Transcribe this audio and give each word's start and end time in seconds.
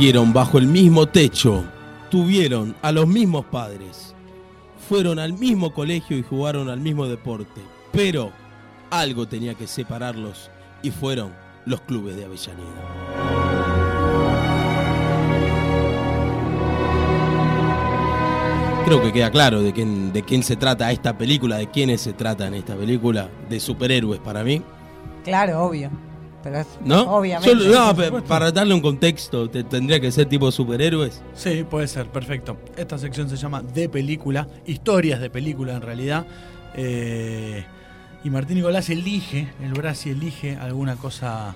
Crecieron 0.00 0.32
bajo 0.32 0.56
el 0.56 0.66
mismo 0.66 1.06
techo, 1.08 1.62
tuvieron 2.10 2.74
a 2.80 2.90
los 2.90 3.06
mismos 3.06 3.44
padres, 3.44 4.14
fueron 4.88 5.18
al 5.18 5.34
mismo 5.34 5.74
colegio 5.74 6.16
y 6.16 6.22
jugaron 6.22 6.70
al 6.70 6.80
mismo 6.80 7.06
deporte, 7.06 7.60
pero 7.92 8.32
algo 8.88 9.28
tenía 9.28 9.52
que 9.52 9.66
separarlos 9.66 10.50
y 10.82 10.90
fueron 10.90 11.34
los 11.66 11.82
clubes 11.82 12.16
de 12.16 12.24
Avellaneda. 12.24 12.80
Creo 18.86 19.02
que 19.02 19.12
queda 19.12 19.30
claro 19.30 19.60
de 19.60 19.74
quién, 19.74 20.14
de 20.14 20.22
quién 20.22 20.42
se 20.42 20.56
trata 20.56 20.90
esta 20.90 21.18
película, 21.18 21.58
de 21.58 21.66
quiénes 21.66 22.00
se 22.00 22.14
trata 22.14 22.46
en 22.46 22.54
esta 22.54 22.74
película, 22.74 23.28
de 23.50 23.60
superhéroes 23.60 24.20
para 24.20 24.44
mí. 24.44 24.62
Claro, 25.24 25.62
obvio. 25.62 25.90
Pero 26.42 26.58
es- 26.60 26.66
¿No? 26.84 27.02
Obviamente. 27.16 27.64
Yo- 27.64 27.94
no, 28.10 28.22
para 28.24 28.50
darle 28.50 28.72
un 28.74 28.80
contexto, 28.80 29.50
te- 29.50 29.64
tendría 29.64 30.00
que 30.00 30.10
ser 30.10 30.26
tipo 30.26 30.50
superhéroes. 30.50 31.22
Sí, 31.34 31.64
puede 31.68 31.86
ser, 31.86 32.06
perfecto. 32.06 32.56
Esta 32.76 32.96
sección 32.98 33.28
se 33.28 33.36
llama 33.36 33.62
De 33.62 33.88
Película, 33.88 34.48
historias 34.66 35.20
de 35.20 35.28
película 35.30 35.74
en 35.74 35.82
realidad. 35.82 36.26
Eh, 36.74 37.64
y 38.24 38.30
Martín 38.30 38.56
Nicolás 38.56 38.88
elige, 38.90 39.48
el 39.62 39.72
Brasi 39.72 40.10
elige 40.10 40.56
alguna 40.56 40.96
cosa 40.96 41.54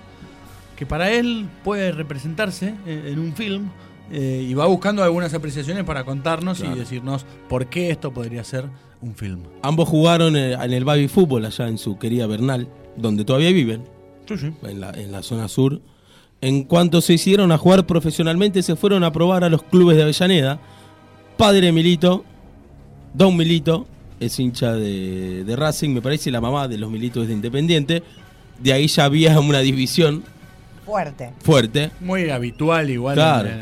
que 0.77 0.87
para 0.87 1.11
él 1.13 1.47
puede 1.63 1.93
representarse 1.93 2.75
en, 2.87 3.19
un 3.19 3.33
film 3.35 3.69
eh, 4.11 4.45
y 4.49 4.55
va 4.55 4.67
buscando 4.67 5.03
algunas 5.05 5.33
apreciaciones 5.33 5.85
para 5.85 6.05
contarnos 6.05 6.59
Claro. 6.61 6.75
y 6.77 6.79
decirnos 6.79 7.25
por 7.49 7.67
qué 7.67 7.91
esto 7.91 8.13
podría 8.13 8.43
ser 8.45 8.65
un 9.01 9.15
film. 9.15 9.41
Ambos 9.63 9.89
jugaron 9.89 10.37
eh, 10.37 10.55
en 10.55 10.73
el 10.73 10.85
baby 10.85 11.09
fútbol 11.09 11.45
allá 11.45 11.69
en 11.69 11.79
su 11.79 11.97
querida 11.99 12.27
Bernal, 12.27 12.67
donde 12.97 13.25
todavía 13.25 13.51
viven, 13.53 13.85
Sí, 14.29 14.39
sí. 14.39 14.53
en 14.63 14.81
la, 14.81 14.91
en 14.91 15.13
la 15.13 15.23
zona 15.23 15.49
sur. 15.49 15.81
En 16.41 16.65
cuanto 16.65 17.01
se 17.01 17.15
hicieron 17.15 17.53
a 17.53 17.59
jugar 17.59 17.87
profesionalmente, 17.87 18.63
se 18.63 18.77
fueron 18.77 19.03
a 19.05 19.13
probar 19.13 19.45
a 19.45 19.49
los 19.49 19.63
clubes 19.63 19.97
de 19.97 20.03
Avellaneda. 20.03 20.59
Padre 21.37 21.73
Milito, 21.73 22.25
Don 23.15 23.37
Milito, 23.37 23.87
es 24.21 24.39
hincha 24.39 24.73
de, 24.75 25.45
de 25.45 25.57
Racing, 25.57 25.91
me 25.91 26.03
parece, 26.03 26.31
la 26.31 26.41
mamá 26.41 26.69
de 26.69 26.79
los 26.79 26.91
Militos 26.91 27.23
es 27.23 27.29
de 27.29 27.35
Independiente. 27.35 28.03
De 28.61 28.73
ahí 28.73 28.87
ya 28.89 29.05
había 29.05 29.39
una 29.41 29.61
división 29.61 30.23
Fuerte. 30.85 31.33
fuerte. 31.43 31.91
Muy 32.01 32.29
habitual 32.29 32.91
igual 32.91 33.15
Claro. 33.15 33.49
en, 33.49 33.59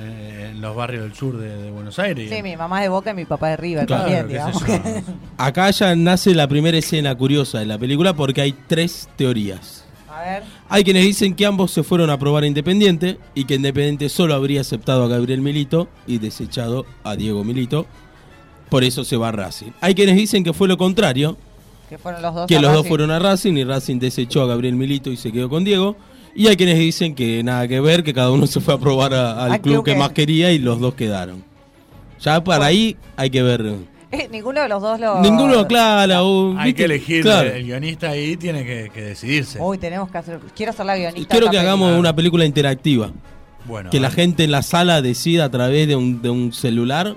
en 0.57 0.61
los 0.61 0.75
barrios 0.75 1.05
del 1.05 1.15
sur 1.15 1.39
de, 1.39 1.57
de 1.57 1.71
Buenos 1.71 1.97
Aires. 2.01 2.29
Sí, 2.35 2.43
mi 2.43 2.57
mamá 2.57 2.81
es 2.81 2.87
de 2.87 2.89
Boca 2.89 3.13
y 3.13 3.15
mi 3.15 3.25
papá 3.27 3.51
de 3.51 3.57
River 3.59 3.87
Claro, 3.87 4.03
también, 4.03 4.27
digamos. 4.29 4.61
Acá 5.39 5.71
ya 5.71 5.95
nace 5.95 6.35
la 6.35 6.49
primera 6.49 6.77
escena 6.77 7.15
curiosa 7.15 7.61
de 7.61 7.67
la 7.67 7.79
película 7.79 8.13
porque 8.15 8.41
hay 8.41 8.55
tres 8.67 9.09
teorías. 9.17 9.85
A 10.15 10.23
ver. 10.23 10.43
Hay 10.69 10.85
quienes 10.85 11.05
dicen 11.05 11.35
que 11.35 11.47
ambos 11.47 11.71
se 11.71 11.83
fueron 11.83 12.11
a 12.11 12.19
probar 12.19 12.43
a 12.45 12.47
Independiente 12.47 13.19
y 13.35 13.45
que 13.45 13.55
Independiente 13.55 14.09
solo 14.09 14.35
habría 14.35 14.61
aceptado 14.61 15.05
a 15.05 15.09
Gabriel 15.09 15.41
Milito 15.41 15.89
y 16.07 16.19
desechado 16.19 16.85
a 17.05 17.17
Diego 17.17 17.45
Milito. 17.45 17.87
Por 18.69 18.85
eso 18.85 19.05
se 19.05 19.17
va 19.17 19.29
a 19.29 19.33
Racing. 19.33 19.71
Hay 19.81 19.95
quienes 19.95 20.17
dicen 20.17 20.45
que 20.45 20.53
fue 20.53 20.69
lo 20.69 20.77
contrario, 20.77 21.37
Que 21.89 21.99
fueron 21.99 22.23
los 22.23 22.35
dos. 22.35 22.47
que 22.47 22.57
a 22.57 22.61
los 22.61 22.71
dos 22.71 22.79
Racing. 22.81 22.89
fueron 22.89 23.11
a 23.11 23.19
Racing 23.19 23.53
y 23.55 23.65
Racing 23.65 23.99
desechó 23.99 24.43
a 24.43 24.47
Gabriel 24.47 24.75
Milito 24.77 25.11
y 25.11 25.17
se 25.17 25.31
quedó 25.33 25.49
con 25.49 25.65
Diego. 25.65 25.97
Y 26.35 26.47
hay 26.47 26.57
quienes 26.57 26.79
dicen 26.79 27.15
que 27.15 27.43
nada 27.43 27.69
que 27.69 27.81
ver, 27.81 28.03
que 28.03 28.15
cada 28.15 28.31
uno 28.31 28.47
se 28.47 28.61
fue 28.61 28.75
a 28.75 28.79
probar 28.79 29.13
a- 29.15 29.45
al 29.45 29.61
club 29.61 29.75
club 29.75 29.85
que 29.85 29.93
que- 29.93 29.99
más 29.99 30.13
quería 30.13 30.53
y 30.53 30.59
los 30.59 30.81
dos 30.81 30.95
quedaron. 30.95 31.45
Ya 32.21 32.43
para 32.45 32.67
ahí 32.67 32.97
hay 33.17 33.31
que 33.31 33.43
ver. 33.43 33.75
Eh, 34.13 34.29
ninguno 34.31 34.61
de 34.63 34.69
los 34.69 34.81
dos 34.83 35.01
lo. 35.01 35.21
Ninguno 35.21 35.59
aclara. 35.59 36.23
o- 36.23 36.57
Hay 36.59 36.67
¿viste? 36.67 36.75
que 36.75 36.85
elegir, 36.85 37.23
Claro. 37.23 37.49
el 37.51 37.65
guionista 37.65 38.11
ahí 38.11 38.37
tiene 38.37 38.65
que, 38.65 38.91
que 38.93 39.01
decidirse. 39.03 39.59
Uy, 39.61 39.79
tenemos 39.79 40.11
que 40.11 40.19
hacer. 40.19 40.39
Quiero 40.55 40.71
hacer 40.71 40.87
la 40.87 40.97
guionista. 40.97 41.31
Quiero 41.31 41.51
que 41.51 41.59
hagamos 41.59 41.87
película. 41.89 41.99
una 42.01 42.15
película 42.17 42.45
interactiva. 42.45 43.11
Bueno, 43.65 43.91
que 43.91 44.01
la 44.01 44.11
gente 44.11 44.45
en 44.45 44.51
la 44.51 44.63
sala 44.63 45.03
decida 45.03 45.45
a 45.45 45.51
través 45.51 45.87
de 45.89 45.97
un, 45.97 46.21
de 46.21 46.31
un 46.31 46.53
celular 46.53 47.17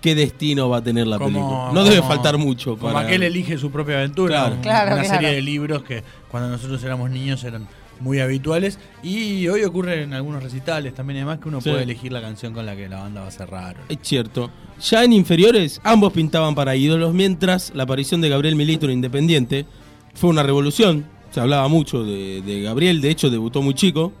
qué 0.00 0.14
destino 0.14 0.68
va 0.68 0.78
a 0.78 0.82
tener 0.82 1.06
la 1.06 1.18
Como- 1.18 1.28
película. 1.30 1.70
No 1.72 1.84
debe 1.84 1.96
como- 1.98 2.08
faltar 2.08 2.38
mucho 2.38 2.76
Como 2.78 2.92
para... 2.92 3.06
aquel 3.06 3.22
elige 3.22 3.58
su 3.58 3.70
propia 3.70 3.96
aventura. 3.98 4.36
Claro. 4.40 4.54
un- 4.56 4.60
Claro, 4.62 4.92
una 4.94 5.02
claro. 5.02 5.18
serie 5.20 5.34
de 5.34 5.42
libros 5.42 5.82
que 5.82 6.02
cuando 6.30 6.48
nosotros 6.48 6.82
éramos 6.84 7.10
niños 7.10 7.42
eran 7.44 7.66
muy 8.00 8.20
habituales. 8.20 8.78
Y 9.02 9.48
hoy 9.48 9.64
ocurre 9.64 10.04
en 10.04 10.14
algunos 10.14 10.40
recitales 10.42 10.94
también 10.94 11.16
y 11.16 11.20
demás 11.20 11.38
que 11.40 11.48
uno 11.48 11.60
Sí. 11.60 11.70
puede 11.70 11.82
elegir 11.82 12.12
la 12.12 12.20
canción 12.20 12.54
con 12.54 12.64
la 12.64 12.76
que 12.76 12.88
la 12.88 13.00
banda 13.00 13.22
va 13.22 13.26
a 13.28 13.30
cerrar. 13.32 13.76
Es 13.88 13.98
cierto. 14.02 14.50
Ya 14.80 15.02
en 15.02 15.12
inferiores, 15.12 15.80
ambos 15.82 16.12
pintaban 16.12 16.54
para 16.54 16.76
ídolos, 16.76 17.12
mientras 17.12 17.72
la 17.74 17.82
aparición 17.82 18.20
de 18.20 18.28
Gabriel 18.28 18.54
Milito 18.54 18.86
en 18.86 18.92
Independiente 18.92 19.66
fue 20.14 20.30
una 20.30 20.44
revolución. 20.44 21.06
Se 21.32 21.40
hablaba 21.40 21.66
mucho 21.66 22.04
de, 22.04 22.40
de 22.42 22.62
Gabriel, 22.62 23.00
de 23.00 23.10
hecho 23.10 23.30
debutó 23.30 23.62
muy 23.62 23.74
chico, 23.74 24.12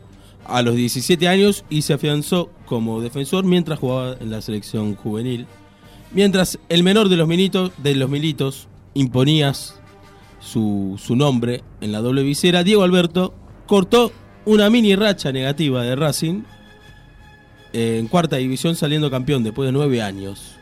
a 0.46 0.60
los 0.62 0.74
17 0.74 1.28
años, 1.28 1.64
y 1.70 1.82
se 1.82 1.92
afianzó 1.92 2.50
como 2.66 3.00
defensor 3.00 3.44
mientras 3.44 3.78
jugaba 3.78 4.16
en 4.20 4.30
la 4.30 4.40
selección 4.40 4.94
juvenil. 4.96 5.46
Mientras 6.10 6.58
el 6.68 6.82
menor 6.82 7.08
de 7.08 7.16
los 7.16 7.28
militos, 7.28 7.72
de 7.78 7.94
los 7.94 8.08
militos 8.08 8.68
imponías 8.94 9.78
su, 10.40 10.98
su 11.02 11.16
nombre 11.16 11.62
en 11.80 11.92
la 11.92 12.00
doble 12.00 12.22
visera, 12.22 12.64
Diego 12.64 12.82
Alberto 12.82 13.34
cortó 13.66 14.12
una 14.44 14.70
mini 14.70 14.96
racha 14.96 15.30
negativa 15.32 15.82
de 15.82 15.94
Racing 15.94 16.42
eh, 17.72 17.98
en 17.98 18.08
cuarta 18.08 18.36
división 18.36 18.74
saliendo 18.76 19.10
campeón 19.10 19.44
después 19.44 19.66
de 19.66 19.72
nueve 19.72 20.00
años. 20.00 20.54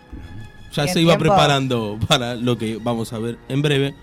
Ya 0.72 0.88
se 0.88 1.00
iba 1.00 1.16
tiempo. 1.16 1.34
preparando 1.34 1.98
para 2.08 2.34
lo 2.34 2.58
que 2.58 2.78
vamos 2.82 3.12
a 3.12 3.18
ver 3.18 3.38
en 3.48 3.62
breve. 3.62 3.94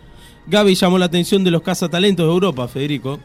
Gaby 0.48 0.76
llamó 0.76 0.98
la 0.98 1.06
atención 1.06 1.44
de 1.44 1.52
los 1.52 1.62
cazatalentos 1.62 2.26
de 2.26 2.32
Europa, 2.32 2.68
Federico, 2.68 3.20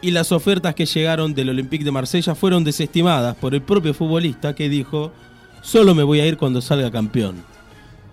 y 0.00 0.10
las 0.10 0.32
ofertas 0.32 0.74
que 0.74 0.86
llegaron 0.86 1.34
del 1.34 1.50
Olympique 1.50 1.84
de 1.84 1.90
Marsella 1.92 2.34
fueron 2.34 2.64
desestimadas 2.64 3.36
por 3.36 3.54
el 3.54 3.62
propio 3.62 3.94
futbolista 3.94 4.54
que 4.54 4.68
dijo, 4.68 5.12
solo 5.62 5.94
me 5.94 6.02
voy 6.02 6.20
a 6.20 6.26
ir 6.26 6.36
cuando 6.36 6.60
salga 6.60 6.90
campeón. 6.90 7.42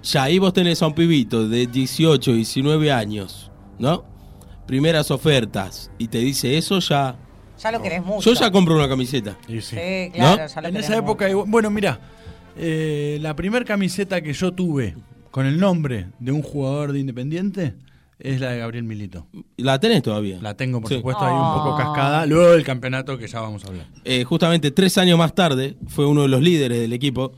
Ya 0.03 0.23
ahí 0.23 0.39
vos 0.39 0.53
tenés 0.53 0.81
a 0.81 0.87
un 0.87 0.93
pibito 0.95 1.47
de 1.49 1.67
18, 1.67 2.33
19 2.33 2.91
años, 2.91 3.51
¿no? 3.77 4.05
Primeras 4.65 5.11
ofertas, 5.11 5.91
y 5.97 6.07
te 6.07 6.19
dice 6.19 6.57
eso 6.57 6.79
ya... 6.79 7.15
Ya 7.61 7.71
lo 7.71 7.81
querés 7.81 8.05
mucho. 8.05 8.33
Yo 8.33 8.39
ya 8.39 8.49
compro 8.51 8.75
una 8.75 8.87
camiseta. 8.87 9.35
Sí. 9.47 9.59
Sí, 9.61 9.75
claro, 10.13 10.43
¿No? 10.43 10.47
ya 10.47 10.61
lo 10.61 10.67
En 10.69 10.77
esa 10.77 10.95
época, 10.97 11.25
mucho. 11.25 11.31
igual- 11.31 11.49
bueno, 11.49 11.69
mira, 11.69 11.99
eh, 12.55 13.17
la 13.21 13.35
primer 13.35 13.65
camiseta 13.65 14.21
que 14.21 14.31
yo 14.31 14.53
tuve 14.53 14.95
con 15.31 15.45
el 15.45 15.59
nombre 15.59 16.07
de 16.19 16.31
un 16.31 16.41
jugador 16.41 16.93
de 16.93 16.99
Independiente 16.99 17.73
es 18.19 18.39
la 18.41 18.51
de 18.51 18.59
Gabriel 18.59 18.83
Milito. 18.83 19.27
La 19.57 19.79
tenés 19.79 20.03
todavía. 20.03 20.39
La 20.41 20.55
tengo, 20.55 20.81
por 20.81 20.89
Sí. 20.89 20.97
supuesto, 20.97 21.23
ahí 21.23 21.33
un 21.33 21.53
poco 21.63 21.75
Ah. 21.75 21.83
cascada. 21.83 22.25
Luego 22.25 22.51
del 22.51 22.63
campeonato 22.63 23.17
que 23.17 23.27
ya 23.27 23.39
vamos 23.41 23.63
a 23.65 23.69
hablar. 23.69 23.87
Eh, 24.03 24.23
justamente 24.25 24.71
tres 24.71 24.97
años 24.97 25.17
más 25.17 25.33
tarde 25.33 25.77
fue 25.87 26.05
uno 26.05 26.23
de 26.23 26.27
los 26.27 26.41
líderes 26.41 26.79
del 26.79 26.93
equipo 26.93 27.31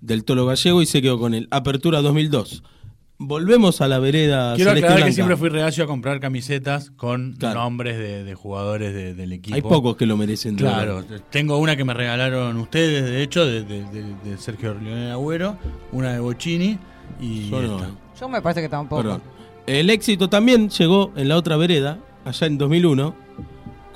del 0.00 0.24
Tolo 0.24 0.46
Gallego 0.46 0.82
y 0.82 0.86
se 0.86 1.00
quedó 1.02 1.18
con 1.18 1.34
él. 1.34 1.48
Apertura 1.50 2.00
2002. 2.02 2.62
Volvemos 3.18 3.80
a 3.80 3.88
la 3.88 3.98
vereda 3.98 4.54
Quiero 4.56 4.72
celeste 4.72 4.88
aclarar 4.88 5.08
que 5.08 5.14
siempre 5.14 5.36
fui 5.38 5.48
reacio 5.48 5.82
a 5.84 5.86
comprar 5.86 6.20
camisetas 6.20 6.90
con 6.90 7.32
Claro. 7.38 7.60
nombres 7.60 7.96
de, 7.96 8.24
de 8.24 8.34
jugadores 8.34 8.92
de- 8.92 9.14
del 9.14 9.32
equipo. 9.32 9.56
Hay 9.56 9.62
pocos 9.62 9.96
que 9.96 10.04
lo 10.04 10.18
merecen. 10.18 10.56
Claro, 10.56 11.02
tengo 11.30 11.56
una 11.56 11.76
que 11.76 11.84
me 11.84 11.94
regalaron 11.94 12.58
ustedes, 12.58 13.04
de 13.06 13.22
hecho, 13.22 13.46
de, 13.46 13.62
de- 13.64 13.84
de- 13.86 14.14
de 14.22 14.36
Sergio 14.36 14.74
Leonel 14.74 15.12
Agüero, 15.12 15.56
una 15.92 16.12
de 16.12 16.20
Bocini 16.20 16.78
y 17.18 17.48
Yo 17.48 17.62
no. 17.62 17.80
Yo 18.20 18.28
me 18.28 18.42
parece 18.42 18.60
que 18.60 18.68
tampoco. 18.68 19.00
Perdón. 19.00 19.22
El 19.66 19.90
éxito 19.90 20.28
también 20.28 20.68
llegó 20.70 21.12
en 21.16 21.28
la 21.28 21.36
otra 21.36 21.56
vereda, 21.56 21.98
allá 22.24 22.46
en 22.46 22.56
2001, 22.56 23.14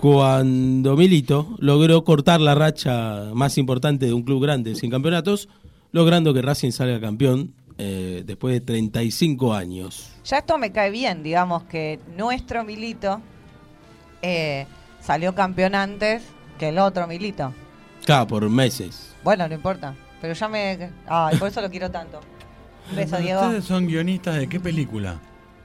cuando 0.00 0.96
Milito 0.96 1.55
logró 1.58 2.02
cortar 2.02 2.40
la 2.40 2.56
racha 2.56 3.31
más 3.34 3.56
importante 3.56 4.06
de 4.06 4.12
un 4.12 4.25
club 4.25 4.43
grande 4.43 4.75
sin 4.75 4.90
campeonatos, 4.90 5.49
logrando 5.93 6.34
que 6.34 6.43
Racing 6.43 6.72
salga 6.72 7.00
campeón 7.00 7.55
eh, 7.78 8.25
después 8.26 8.55
de 8.55 8.61
35 8.62 9.55
años. 9.55 10.11
Ya 10.25 10.38
esto 10.38 10.58
me 10.58 10.72
cae 10.72 10.90
bien, 10.90 11.22
digamos 11.22 11.62
que 11.64 12.00
nuestro 12.17 12.64
Milito 12.64 13.20
eh, 14.22 14.67
salió 15.00 15.37
campeón 15.37 15.76
antes 15.76 16.25
que 16.58 16.70
el 16.70 16.78
otro 16.78 17.06
Milito. 17.06 17.55
Cada 18.05 18.26
por 18.26 18.49
meses. 18.50 19.14
Bueno, 19.22 19.46
no 19.46 19.55
importa. 19.55 19.94
Pero 20.20 20.34
ya 20.34 20.49
me. 20.49 20.90
Ay, 21.06 21.37
por 21.38 21.49
eso 21.49 21.61
lo 21.61 21.70
quiero 21.70 21.90
tanto. 21.93 22.20
Un 22.90 22.96
beso, 22.96 23.19
Diego. 23.19 23.43
¿Ustedes 23.43 23.64
son 23.64 23.87
guionistas 23.87 24.37
de 24.37 24.49
qué 24.49 24.58
película? 24.58 25.20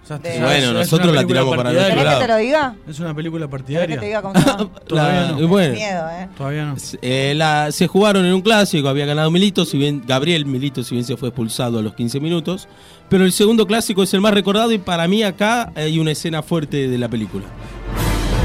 De- 0.07 0.39
Bueno, 0.39 0.67
es 0.67 0.73
nosotros 0.73 1.15
la 1.15 1.25
tiramos 1.25 1.55
para 1.57 1.71
el 1.71 1.75
partidaria. 1.77 1.85
otro 1.85 1.87
¿Querés 1.87 1.97
que 1.97 2.05
lado. 2.05 2.19
te 2.21 2.27
lo 2.27 2.37
diga? 2.37 2.75
Es 2.87 2.99
una 2.99 3.13
película 3.15 3.47
¿Querés 3.47 3.49
que 3.49 3.57
partidaria. 3.57 3.99
te 3.99 4.05
diga 4.05 4.21
cómo? 4.21 4.33
Todavía 4.87 5.21
La- 5.21 5.31
no. 5.31 5.47
bueno, 5.47 5.73
Miedo, 5.73 6.09
¿eh? 6.11 6.27
Todavía 6.37 6.65
no. 6.65 6.75
Eh, 7.01 7.33
la- 7.35 7.71
se 7.71 7.87
jugaron 7.87 8.23
en 8.25 8.33
un 8.33 8.41
clásico, 8.41 8.87
había 8.87 9.05
ganado 9.07 9.31
Milito, 9.31 9.65
si 9.65 9.77
bien 9.79 10.03
Gabriel 10.05 10.45
Milito, 10.45 10.83
si 10.83 10.93
bien 10.95 11.05
se 11.05 11.17
fue 11.17 11.29
expulsado 11.29 11.79
a 11.79 11.81
los 11.81 11.95
15 11.95 12.19
minutos. 12.19 12.67
Pero 13.09 13.23
el 13.23 13.31
segundo 13.31 13.65
clásico 13.65 14.03
es 14.03 14.13
el 14.13 14.21
más 14.21 14.33
recordado 14.33 14.71
y 14.71 14.77
para 14.77 15.07
mí 15.07 15.23
acá 15.23 15.71
hay 15.75 15.97
una 15.99 16.11
escena 16.11 16.43
fuerte 16.43 16.87
de 16.87 16.97
la 16.97 17.07
película. 17.09 17.45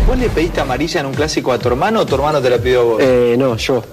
¿Vos 0.07 0.19
le 0.19 0.29
pediste 0.31 0.61
amarilla 0.61 1.01
en 1.01 1.07
un 1.07 1.15
clásico 1.15 1.53
a 1.53 1.59
tu 1.59 1.69
hermano 1.69 2.01
o 2.01 2.07
tu 2.07 2.15
hermano 2.15 2.41
te 2.41 2.49
la 2.51 2.59
pidió 2.59 2.81
a 2.81 2.85
vos? 2.85 3.03
Eh, 3.03 3.37
no, 3.39 3.57
yo. 3.57 3.85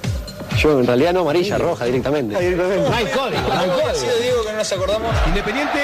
Yo 0.57 0.79
en 0.79 0.87
realidad 0.87 1.13
no 1.13 1.19
amarilla, 1.21 1.57
roja 1.59 1.85
directamente. 1.85 2.39
Diego 2.39 2.63
que 2.69 4.51
no 4.51 4.57
nos 4.57 4.71
acordamos? 4.71 5.11
Independiente 5.27 5.79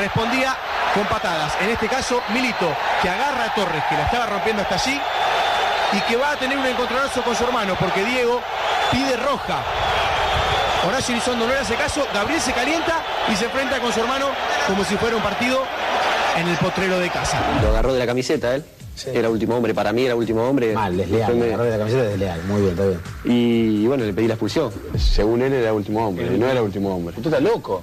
respondía 0.00 0.56
con 0.98 1.06
patadas. 1.06 1.52
En 1.60 1.70
este 1.70 1.86
caso, 1.86 2.20
Milito, 2.30 2.74
que 3.00 3.08
agarra 3.08 3.44
a 3.44 3.54
Torres, 3.54 3.84
que 3.88 3.96
la 3.96 4.02
estaba 4.02 4.26
rompiendo 4.26 4.62
hasta 4.62 4.74
allí, 4.74 5.00
y 5.92 6.00
que 6.00 6.16
va 6.16 6.32
a 6.32 6.36
tener 6.36 6.58
un 6.58 6.66
encontronazo 6.66 7.22
con 7.22 7.36
su 7.36 7.44
hermano, 7.44 7.76
porque 7.78 8.04
Diego 8.04 8.42
pide 8.90 9.16
roja. 9.16 9.62
Horacio 10.86 11.14
Elizondo 11.14 11.46
no 11.46 11.52
le 11.52 11.60
hace 11.60 11.76
caso, 11.76 12.06
Gabriel 12.12 12.40
se 12.40 12.52
calienta 12.52 13.00
y 13.28 13.36
se 13.36 13.44
enfrenta 13.44 13.78
con 13.78 13.92
su 13.92 14.00
hermano 14.00 14.26
como 14.66 14.84
si 14.84 14.96
fuera 14.96 15.16
un 15.16 15.22
partido 15.22 15.64
en 16.40 16.48
el 16.48 16.56
potrero 16.56 16.98
de 16.98 17.10
casa. 17.10 17.40
Lo 17.62 17.68
agarró 17.68 17.92
de 17.92 17.98
la 17.98 18.06
camiseta 18.06 18.54
él. 18.54 18.64
Era 19.14 19.30
último 19.30 19.54
hombre, 19.54 19.72
para 19.74 19.92
mí 19.92 20.04
era 20.06 20.16
último 20.16 20.42
hombre. 20.42 20.72
Mal, 20.74 20.96
desleal. 20.96 21.36
Me- 21.36 21.46
Agarró 21.46 21.62
de 21.64 21.70
la 21.70 21.78
camiseta 21.78 22.02
desleal. 22.02 22.42
Muy 22.48 22.60
bien, 22.62 22.72
está 22.72 22.84
bien. 22.86 23.00
Y, 23.24 23.86
bueno, 23.86 24.04
le 24.04 24.12
pedí 24.12 24.26
la 24.26 24.34
expulsión. 24.34 24.72
Según 24.98 25.40
él 25.42 25.52
era 25.52 25.72
último 25.72 26.08
hombre, 26.08 26.26
y 26.26 26.36
no 26.36 26.48
era 26.48 26.60
último 26.62 26.96
hombre. 26.96 27.14
¿Tú 27.22 27.28
estás 27.28 27.40
loco? 27.42 27.82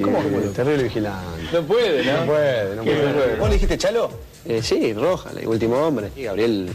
¿Cómo 0.00 0.22
que 0.22 0.28
Terrible 0.54 0.84
vigilante. 0.84 1.26
No 1.52 1.62
puede, 1.62 2.04
No 2.04 2.26
puede, 2.26 2.76
no 2.76 2.82
puede. 2.84 3.36
¿Vos 3.40 3.48
le 3.48 3.54
dijiste 3.54 3.76
Chalo? 3.76 4.08
Eh, 4.44 4.60
sí, 4.62 4.92
roja, 4.92 5.30
el 5.36 5.48
último 5.48 5.76
hombre. 5.78 6.10
Y 6.16 6.22
Gabriel 6.24 6.70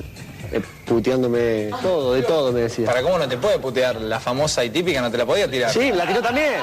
puteándome 0.85 1.69
todo, 1.81 2.13
de 2.13 2.23
todo 2.23 2.51
me 2.51 2.61
decía. 2.61 2.85
Para 2.87 3.01
cómo 3.01 3.17
no 3.17 3.27
te 3.27 3.37
puede 3.37 3.59
putear 3.59 3.99
la 4.01 4.19
famosa 4.19 4.63
y 4.63 4.69
típica, 4.69 5.01
no 5.01 5.11
te 5.11 5.17
la 5.17 5.25
podía 5.25 5.49
tirar. 5.49 5.71
Sí, 5.71 5.79
me 5.79 5.95
la 5.95 6.07
tiró 6.07 6.21
también. 6.21 6.53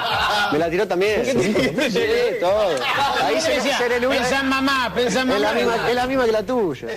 Me 0.52 0.58
la 0.58 0.70
tiró 0.70 0.88
también. 0.88 1.24
Sí, 1.24 1.54
sí, 1.90 2.04
todo. 2.40 2.68
Ahí 3.22 3.40
se 3.40 3.52
decía, 3.52 3.76
ser 3.78 3.92
el 3.92 4.06
único. 4.06 4.22
pensá 4.22 4.40
en 4.40 4.48
mamá, 4.48 4.92
pensá 4.94 5.22
en 5.22 5.30
Es 5.32 5.40
la, 5.40 5.48
mamá. 5.48 5.60
misma, 5.60 5.88
es 5.90 5.94
la 5.94 6.06
misma 6.06 6.24
que 6.26 6.32
la 6.32 6.42
tuya. 6.42 6.88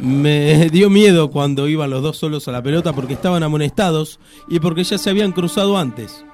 Me 0.00 0.68
dio 0.72 0.90
miedo 0.90 1.30
cuando 1.30 1.66
iban 1.68 1.90
los 1.90 2.02
dos 2.02 2.18
solos 2.18 2.46
a 2.48 2.52
la 2.52 2.62
pelota 2.62 2.92
porque 2.92 3.14
estaban 3.14 3.42
amonestados 3.42 4.20
y 4.48 4.60
porque 4.60 4.84
ya 4.84 4.98
se 4.98 5.10
habían 5.10 5.32
cruzado 5.32 5.76
antes. 5.78 6.24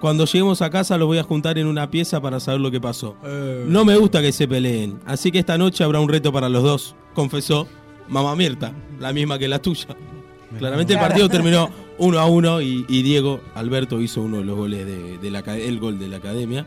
Cuando 0.00 0.24
lleguemos 0.26 0.62
a 0.62 0.70
casa 0.70 0.96
los 0.96 1.08
voy 1.08 1.18
a 1.18 1.22
juntar 1.22 1.58
en 1.58 1.66
una 1.66 1.90
pieza 1.90 2.20
para 2.20 2.40
saber 2.40 2.60
lo 2.60 2.70
que 2.70 2.80
pasó. 2.80 3.16
Eh. 3.24 3.64
No 3.66 3.84
me 3.84 3.96
gusta 3.96 4.22
que 4.22 4.32
se 4.32 4.46
peleen, 4.46 5.00
así 5.06 5.32
que 5.32 5.40
esta 5.40 5.58
noche 5.58 5.82
habrá 5.84 6.00
un 6.00 6.08
reto 6.08 6.32
para 6.32 6.48
los 6.48 6.62
dos, 6.62 6.94
confesó 7.14 7.66
mamá 8.08 8.36
Mirta, 8.36 8.72
la 9.00 9.12
misma 9.12 9.38
que 9.38 9.48
la 9.48 9.60
tuya. 9.60 9.88
Claramente 10.58 10.94
el 10.94 10.98
partido 10.98 11.28
terminó 11.28 11.68
uno 11.98 12.18
a 12.18 12.26
uno 12.26 12.62
y, 12.62 12.86
y 12.88 13.02
Diego 13.02 13.40
Alberto 13.54 14.00
hizo 14.00 14.22
uno 14.22 14.38
de 14.38 14.44
los 14.44 14.56
goles 14.56 14.86
de, 14.86 15.18
de 15.18 15.30
la, 15.30 15.40
el 15.40 15.78
gol 15.78 15.98
de 15.98 16.08
la 16.08 16.16
academia. 16.18 16.66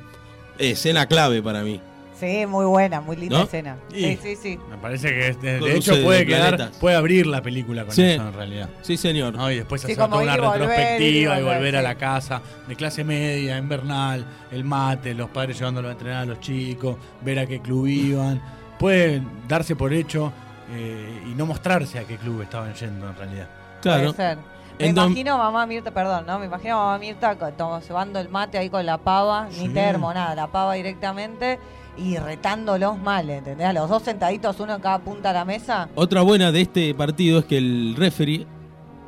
Escena 0.60 1.08
clave 1.08 1.42
para 1.42 1.64
mí. 1.64 1.82
Sí, 2.22 2.46
muy 2.46 2.66
buena, 2.66 3.02
muy 3.02 3.16
linda 3.18 3.40
¿No? 3.40 3.44
escena. 3.46 3.78
Y- 3.94 4.02
Sí, 4.16 4.20
sí, 4.22 4.36
sí. 4.36 4.60
Me 4.70 4.78
parece 4.78 5.10
que 5.10 5.28
es- 5.30 5.42
de, 5.42 5.76
hecho 5.76 5.96
de 5.96 6.04
puede 6.04 6.26
quedar, 6.26 6.56
planetas. 6.56 6.78
puede 6.78 6.96
abrir 6.96 7.26
la 7.28 7.42
película 7.42 7.84
con 7.84 7.94
Sí. 7.96 8.04
eso 8.04 8.28
en 8.28 8.34
realidad. 8.34 8.70
Sí, 8.84 8.96
señor. 8.96 9.34
¿no? 9.34 9.52
Y 9.52 9.56
después 9.58 9.82
Sí, 9.82 9.88
hacer 9.88 9.98
como 9.98 10.18
toda 10.20 10.24
una 10.24 10.34
ir 10.34 10.38
y 10.38 10.42
volver, 10.42 10.60
ir 10.60 10.62
y 10.62 10.68
retrospectiva 10.68 11.40
y 11.40 11.42
volver, 11.44 11.58
volver 11.58 11.76
a 11.76 11.80
sí. 11.80 11.84
la 11.84 11.96
casa 11.96 12.42
de 12.68 12.76
clase 12.76 13.04
media, 13.04 13.58
invernal, 13.58 14.26
el 14.52 14.64
mate, 14.64 15.14
los 15.16 15.30
padres 15.32 15.58
llevándolos 15.58 15.90
a 15.90 15.92
entrenar 15.94 16.22
a 16.22 16.26
los 16.26 16.40
chicos, 16.40 16.96
ver 17.22 17.40
a 17.40 17.46
qué 17.48 17.60
club 17.60 17.88
iban. 17.88 18.42
Puede 18.78 19.22
darse 19.48 19.76
por 19.76 19.92
hecho 19.92 20.32
eh, 20.74 21.24
y 21.30 21.36
no 21.36 21.46
mostrarse 21.46 22.00
a 22.00 22.04
qué 22.06 22.18
club 22.18 22.42
estaban 22.44 22.74
yendo 22.76 23.10
en 23.10 23.16
realidad. 23.16 23.48
Claro. 23.82 24.14
Puede 24.14 24.30
ser. 24.30 24.38
Me 24.80 24.86
En 24.88 24.92
imagino 24.98 25.38
mamá 25.38 25.66
Mirta, 25.66 25.92
perdón, 25.92 26.26
¿no? 26.26 26.40
Me 26.40 26.46
imagino 26.48 26.76
mamá 26.78 26.98
Mirta 26.98 27.36
co- 27.38 27.52
to- 27.52 27.80
llevando 27.82 28.20
el 28.20 28.30
mate 28.30 28.58
ahí 28.58 28.70
con 28.70 28.86
la 28.86 28.98
pava, 28.98 29.48
Sí. 29.52 29.68
ni 29.68 29.74
termo, 29.74 30.14
nada, 30.14 30.34
la 30.36 30.48
pava 30.48 30.74
directamente 30.74 31.60
y 31.98 32.18
retándolos 32.18 32.98
mal, 32.98 33.30
¿entendés? 33.30 33.68
A 33.68 33.74
los 33.74 33.90
dos 33.90 34.02
sentaditos, 34.04 34.60
uno 34.60 34.76
en 34.76 34.82
cada 34.82 35.00
punta 35.00 35.30
de 35.30 35.34
la 35.36 35.46
mesa. 35.46 35.90
Otra 35.96 36.22
buena 36.22 36.52
de 36.52 36.62
este 36.62 36.94
partido 36.96 37.40
es 37.40 37.46
que 37.46 37.58
el 37.58 37.96
referee 37.98 38.48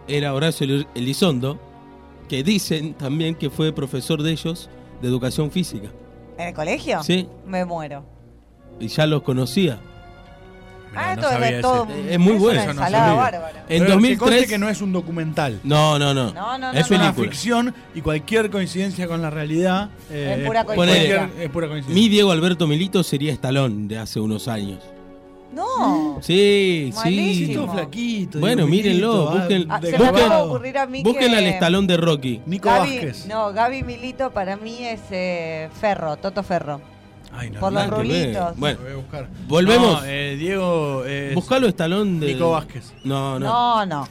era 0.08 0.34
Horacio 0.34 0.66
Eli- 0.68 0.88
Elizondo, 0.96 1.60
que 2.30 2.44
dicen 2.44 2.94
también 2.94 3.36
que 3.36 3.50
fue 3.50 3.72
profesor 3.74 4.22
de 4.22 4.32
ellos 4.32 4.70
de 5.02 5.08
educación 5.08 5.50
física. 5.50 5.90
¿En 6.38 6.50
el 6.50 6.54
colegio? 6.54 7.02
Sí, 7.04 7.28
Me 7.46 7.64
muero. 7.66 8.04
y 8.80 8.88
ya 8.88 9.06
los 9.08 9.22
conocía. 9.24 9.80
Mirá, 10.94 11.12
ah, 11.12 11.16
no 11.16 11.22
esto 11.22 11.38
es 11.44 11.52
ese- 11.52 11.62
todo. 11.62 11.88
Es 12.10 12.20
muy 12.20 12.34
es 12.34 12.40
bueno. 12.40 12.62
Una 12.62 12.72
ensalada 12.72 13.14
bárbara. 13.14 13.60
En 13.60 13.66
Pero 13.68 13.86
que 13.86 13.92
2003 13.92 14.20
conste 14.20 14.48
que 14.48 14.58
no 14.58 14.70
es 14.70 14.82
un 14.82 14.94
documental. 14.94 15.60
No, 15.64 16.00
no, 16.00 16.14
no. 16.14 16.32
No, 16.34 16.58
no, 16.58 16.58
no, 16.58 16.68
es 16.72 16.74
no. 16.74 16.80
Es 16.80 16.92
una 16.92 17.14
ficción 17.14 17.74
y 17.96 18.02
cualquier 18.02 18.50
coincidencia 18.50 19.08
con 19.08 19.22
la 19.22 19.30
realidad 19.30 19.90
eh, 20.10 20.38
Es 20.40 20.48
pura 20.48 20.64
coincidencia. 20.64 21.18
cualquier- 21.18 21.44
es 21.46 21.50
pura 21.52 21.68
coincidencia. 21.68 22.02
Mi 22.04 22.10
Diego 22.10 22.32
Alberto 22.32 22.68
Milito 22.68 23.04
sería 23.04 23.34
Estalón 23.34 23.88
de 23.88 23.98
hace 23.98 24.20
unos 24.20 24.48
años. 24.48 24.80
No. 25.52 26.18
Sí, 26.22 26.90
sí. 26.92 26.98
Malísimo. 26.98 27.66
todo 27.66 27.74
flaquito. 27.74 28.40
Bueno, 28.40 28.66
mírenlo, 28.66 29.32
busquen- 29.34 29.68
Ah, 29.70 29.80
de 29.80 29.96
ocurrir 30.42 30.78
a 30.80 30.88
mí 30.88 31.04
Busquen 31.04 31.30
que... 31.30 31.38
al 31.38 31.44
Estalón 31.46 31.86
de 31.86 31.98
Rocky. 31.98 32.42
Nico 32.48 32.70
Gaby, 32.70 32.90
Vázquez. 32.96 33.28
no, 33.28 33.54
Gaby 33.54 33.84
Milito 33.84 34.32
para 34.32 34.56
mí 34.58 34.78
es 34.84 35.00
eh, 35.12 35.70
Ferro, 35.80 36.18
Toto 36.18 36.42
Ferro. 36.42 36.82
Ay, 37.36 37.50
no, 37.50 37.60
por 37.60 37.74
los 37.74 37.88
rulitos. 37.90 38.58
Bueno, 38.58 38.78
lo 38.80 38.84
voy 38.86 38.94
a 38.94 38.96
buscar. 38.98 39.28
volvemos. 39.48 40.02
No, 40.02 40.06
eh, 40.08 40.36
Diego. 40.38 41.04
es- 41.06 41.34
Buscalo 41.36 41.68
Estalón 41.68 42.20
de. 42.20 42.34
Nico 42.34 42.52
Vázquez. 42.52 42.94
No, 43.04 43.40
no, 43.40 43.46
No, 43.48 43.86
no. 43.86 44.08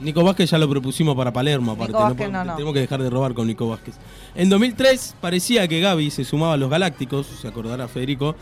Nico 0.00 0.22
Vázquez 0.22 0.50
ya 0.50 0.58
lo 0.58 0.68
propusimos 0.68 1.16
para 1.16 1.32
Palermo, 1.32 1.72
aparte. 1.72 1.92
Nico 1.92 2.04
Vázquez, 2.04 2.30
no, 2.30 2.44
no. 2.44 2.54
Tenemos 2.54 2.74
que 2.74 2.80
dejar 2.80 3.02
de 3.02 3.10
robar 3.10 3.34
con 3.34 3.46
Nico 3.48 3.68
Vázquez. 3.68 3.96
En 4.34 4.48
2003 4.48 5.16
parecía 5.20 5.66
que 5.66 5.80
Gaby 5.80 6.10
se 6.10 6.24
sumaba 6.24 6.54
a 6.54 6.56
los 6.56 6.70
Galácticos, 6.70 7.26
se 7.26 7.48
acordará 7.48 7.88
Federico, 7.88 8.36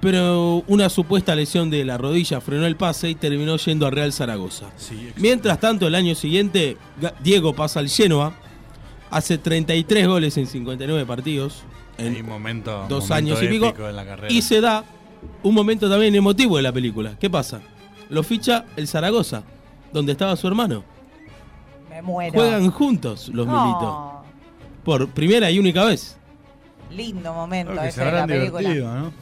pero 0.00 0.64
una 0.68 0.88
supuesta 0.88 1.34
lesión 1.34 1.68
de 1.70 1.84
la 1.84 1.98
rodilla 1.98 2.40
frenó 2.40 2.66
el 2.66 2.76
pase 2.76 3.10
y 3.10 3.14
terminó 3.14 3.56
yendo 3.56 3.86
al 3.86 3.92
Real 3.92 4.12
Zaragoza. 4.12 4.70
Sí. 4.76 5.10
Mientras 5.16 5.60
tanto, 5.60 5.86
el 5.86 5.94
año 5.94 6.14
siguiente, 6.14 6.76
Diego 7.22 7.54
pasa 7.54 7.80
al 7.80 7.88
Genoa, 7.90 8.32
hace 9.10 9.36
33 9.38 10.06
goles 10.08 10.36
en 10.38 10.46
59 10.46 11.04
partidos, 11.04 11.62
en 12.02 12.14
Hay 12.16 12.22
momento, 12.22 12.86
dos 12.88 13.08
momento 13.08 13.14
años 13.14 13.42
y 13.42 13.48
pico, 13.48 13.66
épico 13.66 13.88
en 13.88 13.96
la 13.96 14.04
carrera. 14.04 14.32
y 14.32 14.42
se 14.42 14.60
da 14.60 14.84
un 15.42 15.54
momento 15.54 15.88
también 15.90 16.14
emotivo 16.14 16.56
de 16.56 16.62
la 16.62 16.72
película. 16.72 17.16
¿Qué 17.18 17.30
pasa? 17.30 17.60
Lo 18.08 18.22
ficha 18.22 18.64
el 18.76 18.86
Zaragoza, 18.88 19.42
donde 19.92 20.12
estaba 20.12 20.36
su 20.36 20.46
hermano. 20.48 20.84
Me 21.88 22.02
muero. 22.02 22.32
Juegan 22.34 22.70
juntos 22.70 23.28
los 23.28 23.46
No. 23.46 23.64
Milito. 23.64 24.22
Por 24.84 25.08
primera 25.10 25.50
y 25.50 25.58
única 25.58 25.84
vez. 25.84 26.16
Lindo 26.90 27.32
momento 27.32 27.72
ese 27.82 27.92
se 27.92 28.04
de 28.04 28.12
la 28.12 28.26
película. 28.26 28.60
divertido, 28.60 28.94
¿no? 28.94 29.12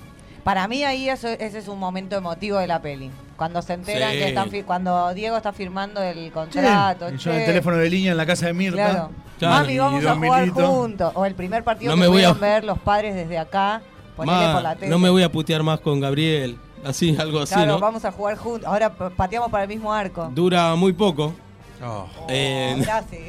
Para 0.45 0.67
mí 0.69 0.83
ahí 0.85 1.09
eso- 1.09 1.29
ese 1.29 1.59
es 1.59 1.69
un 1.69 1.79
momento 1.79 2.17
emotivo 2.17 2.59
de 2.59 2.67
la 2.67 2.81
peli. 2.81 3.11
Cuando 3.37 3.63
se 3.63 3.75
enteran 3.75 4.13
Sí. 4.13 4.19
que 4.19 4.29
están 4.29 4.51
fi- 4.51 4.63
cuando 4.63 5.13
Diego 5.15 5.37
está 5.37 5.53
firmando 5.53 6.03
el 6.03 6.31
contrato. 6.33 7.13
Y 7.13 7.17
yo 7.19 7.33
en 7.33 7.41
el 7.41 7.47
teléfono 7.47 7.77
de 7.77 7.91
línea 7.91 8.11
en 8.13 8.17
la 8.17 8.27
casa 8.27 8.47
de 8.47 8.53
Mirta. 8.55 8.77
Claro. 8.91 9.11
Claro. 9.39 9.55
Mami, 9.55 9.73
Y 9.73 9.79
vamos 9.79 10.05
a 10.05 10.15
jugar 10.17 10.49
juntos. 10.51 11.13
O 11.15 11.25
el 11.25 11.35
primer 11.35 11.65
partido 11.65 11.91
No 11.91 11.97
que 11.97 12.01
me 12.03 12.09
voy 12.09 12.25
a- 12.25 12.35
pudieron 12.35 12.41
ver 12.41 12.65
los 12.65 12.79
padres 12.79 13.15
desde 13.15 13.39
acá. 13.39 13.81
Ponele 14.17 14.47
Ma, 14.47 14.53
por 14.53 14.63
la 14.63 14.75
tele. 14.75 14.89
no 14.91 14.99
me 14.99 15.09
voy 15.09 15.23
a 15.23 15.33
putear 15.33 15.63
más 15.63 15.81
con 15.81 15.99
Gabriel. 16.01 16.59
Así, 16.85 17.17
algo 17.19 17.41
así, 17.41 17.55
Claro, 17.55 17.73
¿no? 17.73 17.79
vamos 17.79 18.05
a 18.05 18.13
jugar 18.13 18.37
juntos. 18.37 18.67
Ahora 18.69 18.93
pa- 18.95 19.11
pateamos 19.11 19.51
para 19.51 19.63
el 19.65 19.69
mismo 19.69 19.93
arco. 19.93 20.31
Dura 20.35 20.75
muy 20.77 20.93
poco. 20.93 21.35
Oh, 21.83 22.07
Eh, 22.29 22.77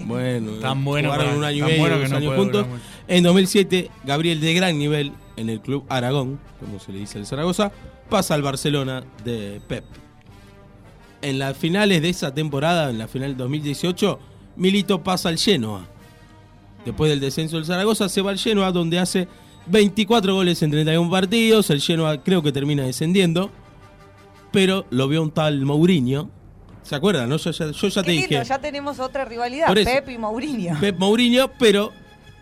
bueno, 0.06 0.52
Tan 0.60 0.84
bueno 0.84 1.10
jugaron 1.10 1.26
para- 1.28 1.38
un 1.38 1.44
año 1.46 1.58
y 1.58 1.60
tan 1.62 1.68
medio, 1.70 1.80
bueno 1.82 1.96
que 1.96 2.02
dos 2.02 2.12
no 2.12 2.18
años 2.18 2.34
puede 2.36 2.52
durar 2.52 2.64
juntos. 2.66 2.82
En 3.08 3.24
2007, 3.24 3.92
Gabriel 4.04 4.42
de 4.42 4.54
gran 4.54 4.78
nivel 4.78 5.14
en 5.38 5.50
el 5.50 5.62
club 5.62 5.86
Aragón, 5.90 6.40
como 6.60 6.80
se 6.80 6.92
le 6.92 7.00
dice 7.00 7.18
al 7.20 7.26
Zaragoza, 7.26 7.72
pasa 8.10 8.34
al 8.34 8.42
Barcelona 8.42 9.04
de 9.24 9.62
Pep. 9.68 9.86
En 11.22 11.40
las 11.40 11.56
finales 11.56 12.02
de 12.02 12.10
esa 12.10 12.34
temporada, 12.34 12.90
en 12.90 12.98
la 12.98 13.08
final 13.08 13.38
2018, 13.38 14.20
Milito 14.58 15.02
pasa 15.04 15.30
al 15.30 15.38
Genoa. 15.38 15.86
Después 16.84 17.10
del 17.10 17.20
descenso 17.20 17.58
del 17.58 17.66
Zaragoza, 17.66 18.10
se 18.10 18.22
va 18.22 18.32
al 18.32 18.40
Genoa, 18.40 18.72
donde 18.72 19.00
hace 19.00 19.28
24 19.68 20.34
goles 20.34 20.62
en 20.64 20.72
31 20.72 21.10
partidos. 21.12 21.70
El 21.70 21.80
Genoa 21.80 22.22
creo 22.24 22.42
que 22.42 22.52
termina 22.52 22.84
descendiendo. 22.84 23.52
Pero 24.52 24.86
lo 24.90 25.08
vio 25.08 25.22
un 25.22 25.32
tal 25.32 25.62
Mourinho. 25.64 26.30
¿Se 26.84 26.96
acuerdan? 26.96 27.30
No? 27.30 27.38
Yo, 27.38 27.52
ya, 27.52 27.72
yo 27.72 27.88
ya 27.88 28.02
Qué 28.02 28.06
te 28.06 28.12
lindo, 28.14 28.28
dije. 28.30 28.44
ya 28.46 28.60
tenemos 28.60 29.00
otra 29.00 29.26
rivalidad. 29.26 29.76
Eso. 29.78 29.90
Pep 29.90 30.10
y 30.10 30.18
Mourinho. 30.18 30.78
Pep 30.80 30.98
Mourinho, 30.98 31.52
pero 31.58 31.94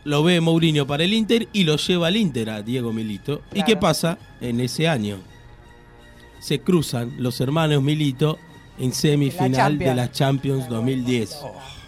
lo 0.05 0.23
ve 0.23 0.41
Mourinho 0.41 0.87
para 0.87 1.03
el 1.03 1.13
Inter 1.13 1.47
y 1.53 1.63
lo 1.65 1.75
lleva 1.77 2.07
al 2.07 2.17
Inter 2.17 2.49
a 2.49 2.61
Diego 2.61 2.93
Milito. 2.93 3.41
¿Y 3.53 3.63
qué 3.63 3.75
pasa 3.77 4.17
en 4.41 4.59
ese 4.61 4.87
año? 4.87 5.17
Se 6.39 6.61
cruzan 6.61 7.13
los 7.17 7.41
hermanos 7.41 7.83
Milito 7.83 8.39
en 8.79 8.93
semifinal 8.93 9.77
de 9.77 9.93
la 9.93 10.11
Champions 10.11 10.69
2010. 10.69 11.29
Qué 11.29 11.78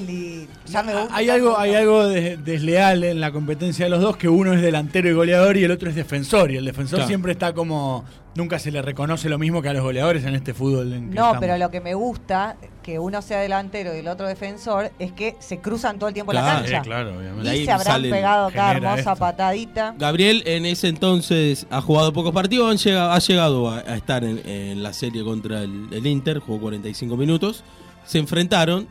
lindo. 0.00 0.52
Ya 0.66 0.82
me 0.82 0.92
gusta. 0.94 1.14
Hay 1.16 1.28
algo, 1.30 1.58
hay 1.58 1.74
algo 1.74 2.06
de- 2.06 2.36
desleal 2.36 3.04
en 3.04 3.20
la 3.20 3.30
competencia 3.32 3.86
de 3.86 3.90
los 3.90 4.00
dos, 4.00 4.16
que 4.16 4.28
uno 4.28 4.52
es 4.52 4.60
delantero 4.62 5.08
y 5.08 5.12
goleador 5.12 5.56
y 5.56 5.64
el 5.64 5.70
otro 5.70 5.88
es 5.88 5.94
defensor. 5.94 6.50
Y 6.50 6.56
el 6.56 6.64
defensor 6.64 6.98
Claro. 6.98 7.08
siempre 7.08 7.32
está 7.32 7.52
como. 7.54 8.04
Nunca 8.34 8.58
se 8.58 8.70
le 8.70 8.82
reconoce 8.82 9.30
lo 9.30 9.38
mismo 9.38 9.62
que 9.62 9.70
a 9.70 9.72
los 9.72 9.82
goleadores 9.82 10.22
en 10.24 10.34
este 10.34 10.52
fútbol. 10.52 10.92
En 10.92 11.08
que 11.08 11.14
No, 11.14 11.22
estamos. 11.22 11.38
pero 11.40 11.56
lo 11.56 11.70
que 11.70 11.80
me 11.80 11.94
gusta, 11.94 12.56
que 12.82 12.98
uno 12.98 13.22
sea 13.22 13.40
delantero 13.40 13.94
y 13.96 14.00
el 14.00 14.08
otro 14.08 14.28
defensor, 14.28 14.90
es 14.98 15.10
que 15.12 15.36
se 15.38 15.58
cruzan 15.60 15.98
todo 15.98 16.08
el 16.08 16.12
tiempo 16.14 16.32
Claro. 16.32 16.46
la 16.46 16.52
cancha. 16.60 16.82
Sí, 16.82 16.84
claro, 16.86 17.16
obviamente. 17.18 17.46
Y 17.46 17.48
ahí 17.48 17.64
se 17.64 17.72
habrán 17.72 18.02
pegado 18.02 18.50
cada 18.50 18.74
genera 18.74 18.90
hermosa 18.92 19.12
esto. 19.12 19.18
patadita. 19.24 19.94
Gabriel 19.98 20.42
en 20.44 20.66
ese 20.66 20.88
entonces 20.88 21.66
ha 21.70 21.80
jugado 21.80 22.12
pocos 22.12 22.32
partidos, 22.34 22.70
han 22.70 22.76
llegado- 22.76 23.12
ha 23.12 23.18
llegado 23.20 23.70
a, 23.70 23.78
a 23.78 23.96
estar 23.96 24.22
en, 24.22 24.46
en 24.46 24.82
la 24.82 24.92
serie 24.92 25.24
contra 25.24 25.62
el, 25.62 25.86
el 25.90 26.06
Inter, 26.06 26.38
jugó 26.40 26.60
45 26.60 27.16
minutos, 27.16 27.64
se 28.04 28.18
enfrentaron, 28.18 28.86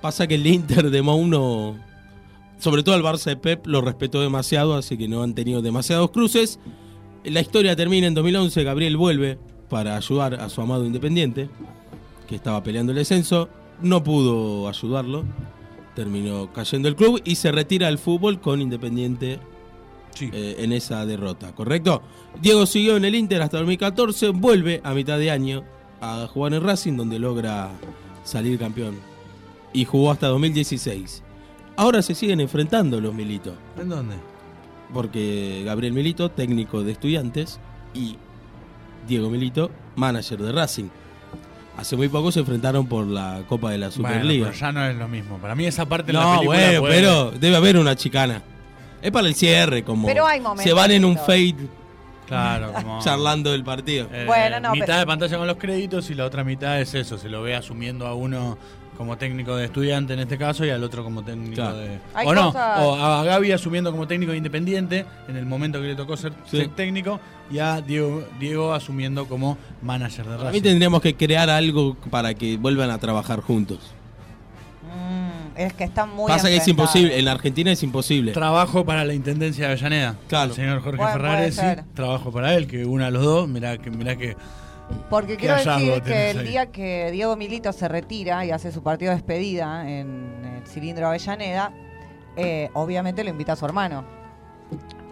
pasa 0.00 0.26
que 0.26 0.34
el 0.36 0.46
Inter 0.46 0.90
de 0.90 1.02
Mouno, 1.02 1.76
sobre 2.58 2.82
todo 2.82 2.94
el 2.96 3.02
Barça 3.02 3.26
de 3.26 3.36
Pep, 3.36 3.66
lo 3.66 3.80
respetó 3.80 4.20
demasiado, 4.20 4.74
así 4.74 4.96
que 4.96 5.08
no 5.08 5.22
han 5.22 5.34
tenido 5.34 5.62
demasiados 5.62 6.10
cruces. 6.10 6.58
La 7.24 7.40
historia 7.40 7.76
termina 7.76 8.06
en 8.06 8.14
2011, 8.14 8.64
Gabriel 8.64 8.96
vuelve 8.96 9.38
para 9.68 9.96
ayudar 9.96 10.34
a 10.34 10.48
su 10.48 10.60
amado 10.60 10.84
Independiente, 10.84 11.48
que 12.26 12.36
estaba 12.36 12.62
peleando 12.62 12.92
el 12.92 12.98
descenso. 12.98 13.48
No 13.82 14.02
pudo 14.02 14.68
ayudarlo. 14.68 15.24
Terminó 15.94 16.52
cayendo 16.52 16.88
el 16.88 16.96
club 16.96 17.20
y 17.24 17.34
se 17.34 17.50
retira 17.52 17.86
del 17.88 17.98
fútbol 17.98 18.40
con 18.40 18.60
Independiente 18.60 19.38
Sí. 20.14 20.28
eh, 20.32 20.56
en 20.58 20.72
esa 20.72 21.06
derrota, 21.06 21.52
¿correcto? 21.54 22.02
Diego 22.42 22.66
siguió 22.66 22.96
en 22.96 23.04
el 23.04 23.14
Inter 23.14 23.42
hasta 23.42 23.58
2014, 23.58 24.30
vuelve 24.30 24.80
a 24.82 24.92
mitad 24.92 25.18
de 25.18 25.30
año 25.30 25.62
a 26.00 26.26
jugar 26.26 26.52
en 26.54 26.62
Racing, 26.64 26.96
donde 26.96 27.18
logra 27.18 27.70
salir 28.24 28.58
campeón. 28.58 28.96
Y 29.72 29.84
jugó 29.84 30.10
hasta 30.10 30.26
2016. 30.28 31.22
Ahora 31.76 32.02
se 32.02 32.14
siguen 32.14 32.40
enfrentando 32.40 33.00
los 33.00 33.14
Milito, 33.14 33.54
¿En 33.80 33.88
dónde? 33.88 34.16
porque 34.92 35.62
Gabriel 35.64 35.92
Milito, 35.92 36.30
técnico 36.30 36.82
de 36.82 36.92
estudiantes, 36.92 37.60
y 37.94 38.16
Diego 39.06 39.30
Milito, 39.30 39.70
manager 39.96 40.38
de 40.40 40.52
Racing. 40.52 40.88
Hace 41.78 41.96
muy 41.96 42.08
poco 42.08 42.30
se 42.32 42.40
enfrentaron 42.40 42.86
por 42.86 43.06
la 43.06 43.42
Copa 43.48 43.70
de 43.70 43.78
la 43.78 43.86
Bueno, 43.88 44.08
Superliga. 44.08 44.46
pero 44.48 44.58
ya 44.58 44.72
no 44.72 44.84
es 44.84 44.96
lo 44.96 45.08
mismo. 45.08 45.38
Para 45.38 45.54
mí 45.54 45.64
esa 45.64 45.86
parte 45.86 46.08
de 46.08 46.12
la 46.14 46.24
no, 46.24 46.30
película 46.34 46.58
bueno, 46.58 46.80
puede- 46.80 46.94
pero 46.94 47.30
debe 47.30 47.56
haber 47.56 47.76
una 47.78 47.96
chicana. 47.96 48.42
Es 49.00 49.10
para 49.12 49.28
el 49.28 49.34
cierre, 49.34 49.82
como 49.82 50.06
Pero 50.06 50.26
hay 50.26 50.40
momentos 50.40 50.64
se 50.64 50.72
van 50.74 50.90
en 50.90 51.04
un 51.06 51.16
fade 51.16 51.54
Claro, 52.26 52.72
como... 52.74 53.00
charlando 53.02 53.52
del 53.52 53.64
partido. 53.64 54.08
Eh, 54.12 54.24
Bueno, 54.26 54.60
no, 54.60 54.72
mitad 54.72 54.86
pero- 54.86 54.98
de 54.98 55.06
pantalla 55.06 55.38
con 55.38 55.46
los 55.46 55.56
créditos 55.56 56.10
y 56.10 56.14
la 56.14 56.26
otra 56.26 56.44
mitad 56.44 56.80
es 56.80 56.92
eso, 56.94 57.16
se 57.16 57.28
lo 57.30 57.40
ve 57.42 57.54
asumiendo 57.54 58.06
a 58.06 58.14
uno 58.14 58.58
como 59.00 59.16
técnico 59.16 59.56
de 59.56 59.64
estudiante 59.64 60.12
en 60.12 60.18
este 60.20 60.36
caso 60.36 60.62
y 60.62 60.68
al 60.68 60.84
otro 60.84 61.02
como 61.02 61.22
técnico 61.24 61.54
Claro. 61.54 61.78
de... 61.78 61.98
Hay 62.12 62.26
o 62.26 62.34
no, 62.34 62.52
cosas- 62.52 62.80
o 62.80 62.94
a 62.96 63.24
Gaby 63.24 63.50
asumiendo 63.52 63.90
como 63.92 64.06
técnico 64.06 64.32
de 64.32 64.36
independiente 64.36 65.06
en 65.26 65.36
el 65.38 65.46
momento 65.46 65.80
que 65.80 65.86
le 65.86 65.94
tocó 65.94 66.18
ser, 66.18 66.34
Sí. 66.44 66.58
ser 66.58 66.68
técnico 66.74 67.18
y 67.50 67.60
a 67.60 67.80
Diego, 67.80 68.22
Diego 68.38 68.74
asumiendo 68.74 69.24
como 69.26 69.56
manager 69.80 70.26
de 70.26 70.34
A 70.34 70.36
mí 70.36 70.44
Racing. 70.44 70.60
tendríamos 70.62 71.00
que 71.00 71.14
crear 71.16 71.48
algo 71.48 71.96
para 72.10 72.34
que 72.34 72.58
vuelvan 72.58 72.90
a 72.90 72.98
trabajar 72.98 73.40
juntos. 73.40 73.78
Mm, 74.82 75.56
es 75.58 75.72
que 75.72 75.84
están 75.84 76.10
muy 76.14 76.28
Pasa 76.28 76.48
que 76.48 76.56
es 76.56 76.68
imposible, 76.68 77.18
en 77.18 77.26
Argentina 77.26 77.72
es 77.72 77.82
imposible. 77.82 78.32
Trabajo 78.32 78.84
para 78.84 79.06
la 79.06 79.14
Intendencia 79.14 79.64
de 79.66 79.72
Avellaneda. 79.72 80.16
Claro. 80.28 80.50
El 80.50 80.56
señor 80.56 80.82
Jorge 80.82 80.98
Bueno, 81.02 81.52
ser. 81.52 81.84
trabajo 81.94 82.30
para 82.30 82.54
él, 82.54 82.66
que 82.66 82.84
una 82.84 83.06
a 83.06 83.10
los 83.10 83.24
dos, 83.24 83.48
mirá 83.48 83.78
que, 83.78 83.90
mirá 83.90 84.16
que 84.16 84.36
Porque 85.08 85.36
quiero 85.36 85.56
decir 85.56 86.02
que 86.02 86.30
el 86.30 86.38
ahí. 86.38 86.46
día 86.46 86.66
que 86.66 87.10
Diego 87.10 87.34
Milito 87.36 87.72
se 87.72 87.88
retira 87.88 88.44
y 88.44 88.50
hace 88.52 88.70
su 88.70 88.82
partido 88.82 89.10
de 89.10 89.16
despedida 89.16 89.88
en 89.90 90.44
el 90.44 90.66
cilindro 90.66 91.08
Avellaneda, 91.08 91.72
eh, 92.36 92.70
obviamente 92.74 93.24
lo 93.24 93.30
invita 93.30 93.54
a 93.54 93.56
su 93.56 93.64
hermano. 93.64 94.04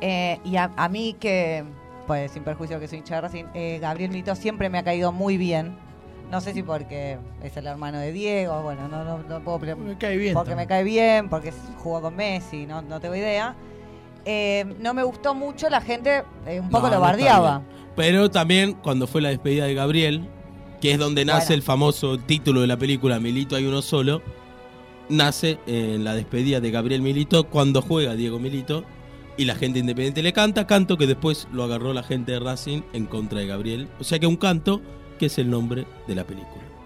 Eh, 0.00 0.38
y 0.44 0.56
a, 0.56 0.70
a 0.76 0.88
mí 0.88 1.16
que, 1.18 1.64
pues 2.06 2.30
sin 2.30 2.44
perjuicio 2.44 2.78
que 2.78 2.86
soy 2.86 2.98
hincha 2.98 3.16
de 3.16 3.20
Racing, 3.22 3.44
eh, 3.54 3.78
Gabriel 3.80 4.10
Milito 4.10 4.36
siempre 4.36 4.68
me 4.70 4.78
ha 4.78 4.84
caído 4.84 5.10
muy 5.10 5.36
bien. 5.36 5.76
No 6.30 6.40
sé 6.40 6.52
si 6.52 6.62
porque 6.62 7.18
es 7.42 7.56
el 7.56 7.66
hermano 7.66 7.98
de 7.98 8.12
Diego, 8.12 8.62
bueno, 8.62 8.86
no, 8.86 9.02
no, 9.02 9.18
no 9.18 9.40
puedo... 9.40 9.76
me 9.76 9.96
cae 9.96 10.16
bien. 10.16 10.34
porque 10.34 10.54
me 10.54 10.66
cae 10.66 10.84
bien, 10.84 11.28
porque 11.28 11.52
jugó 11.82 12.02
con 12.02 12.14
Messi, 12.14 12.66
no, 12.66 12.82
no 12.82 13.00
tengo 13.00 13.16
idea. 13.16 13.56
No 14.78 14.92
me 14.92 15.02
gustó 15.02 15.34
mucho, 15.34 15.70
la 15.70 15.80
gente 15.80 16.22
un 16.60 16.68
poco 16.68 16.88
No, 16.88 16.94
lo 16.96 17.00
bardeaba. 17.00 17.62
Pero 17.98 18.30
también 18.30 18.74
cuando 18.74 19.08
fue 19.08 19.20
la 19.20 19.30
despedida 19.30 19.64
de 19.64 19.74
Gabriel, 19.74 20.28
que 20.80 20.92
es 20.92 21.00
donde 21.00 21.24
nace 21.24 21.46
Bueno. 21.46 21.54
el 21.54 21.62
famoso 21.62 22.16
título 22.16 22.60
de 22.60 22.68
la 22.68 22.78
película 22.78 23.18
Milito 23.18 23.56
hay 23.56 23.66
uno 23.66 23.82
solo, 23.82 24.22
nace 25.08 25.58
en 25.66 26.04
la 26.04 26.14
despedida 26.14 26.60
de 26.60 26.70
Gabriel 26.70 27.02
Milito 27.02 27.48
cuando 27.48 27.82
juega 27.82 28.14
Diego 28.14 28.38
Milito 28.38 28.84
y 29.36 29.46
la 29.46 29.56
gente 29.56 29.80
independiente 29.80 30.22
le 30.22 30.32
canta, 30.32 30.68
canto 30.68 30.96
que 30.96 31.08
después 31.08 31.48
lo 31.52 31.64
agarró 31.64 31.92
la 31.92 32.04
gente 32.04 32.30
de 32.30 32.38
Racing 32.38 32.82
en 32.92 33.06
contra 33.06 33.40
de 33.40 33.48
Gabriel. 33.48 33.88
O 33.98 34.04
sea 34.04 34.20
que 34.20 34.28
un 34.28 34.36
canto 34.36 34.80
que 35.18 35.26
es 35.26 35.36
el 35.38 35.50
nombre 35.50 35.84
de 36.06 36.14
la 36.14 36.24
película. 36.24 36.77